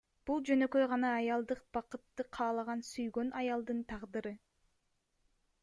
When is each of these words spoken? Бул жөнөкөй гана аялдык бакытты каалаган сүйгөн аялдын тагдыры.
Бул 0.27 0.39
жөнөкөй 0.49 0.87
гана 0.93 1.11
аялдык 1.17 1.61
бакытты 1.77 2.25
каалаган 2.39 2.81
сүйгөн 2.89 3.31
аялдын 3.43 3.87
тагдыры. 3.93 4.35